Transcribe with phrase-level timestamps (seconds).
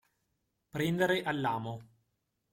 [0.71, 1.79] Prendere all'amo.